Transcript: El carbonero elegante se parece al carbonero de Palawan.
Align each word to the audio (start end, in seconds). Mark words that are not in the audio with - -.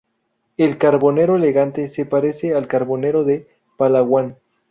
El 0.57 0.79
carbonero 0.79 1.35
elegante 1.35 1.87
se 1.87 2.05
parece 2.07 2.55
al 2.55 2.67
carbonero 2.67 3.23
de 3.23 3.47
Palawan. 3.77 4.37